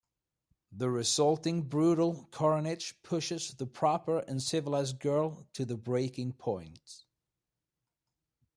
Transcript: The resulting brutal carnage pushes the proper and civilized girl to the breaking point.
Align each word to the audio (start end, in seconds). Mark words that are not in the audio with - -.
The 0.71 0.89
resulting 0.89 1.61
brutal 1.69 2.25
carnage 2.31 2.99
pushes 3.03 3.53
the 3.53 3.67
proper 3.67 4.21
and 4.21 4.41
civilized 4.41 4.99
girl 4.99 5.45
to 5.53 5.63
the 5.63 5.77
breaking 5.77 6.33
point. 6.33 7.05